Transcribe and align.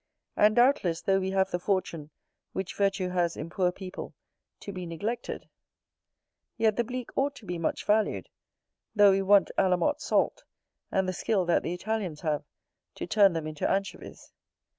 And 0.35 0.55
doubtless, 0.55 1.03
though 1.03 1.19
we 1.19 1.29
have 1.29 1.51
the 1.51 1.59
fortune, 1.59 2.09
which 2.53 2.73
virtue 2.73 3.09
has 3.09 3.37
in 3.37 3.51
poor 3.51 3.71
people, 3.71 4.15
to 4.61 4.71
be 4.71 4.87
neglected, 4.87 5.47
yet 6.57 6.75
the 6.75 6.83
Bleak 6.83 7.15
ought 7.15 7.35
to 7.35 7.45
be 7.45 7.59
much 7.59 7.85
valued, 7.85 8.27
though 8.95 9.11
we 9.11 9.21
want 9.21 9.51
Allamot 9.59 10.01
salt, 10.01 10.43
and 10.91 11.07
the 11.07 11.13
skill 11.13 11.45
that 11.45 11.61
the 11.61 11.75
Italians 11.75 12.21
have, 12.21 12.43
to 12.95 13.05
turn 13.05 13.33
them 13.33 13.45
into 13.45 13.69
anchovies. 13.69 14.31